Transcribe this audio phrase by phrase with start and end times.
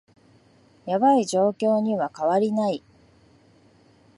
[0.87, 2.81] ヤバい状況には変わりない